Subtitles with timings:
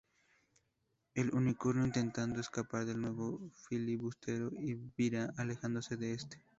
[1.13, 4.49] El Unicornio, intentando escapar del navío filibustero,
[4.97, 6.43] vira alejándose de este.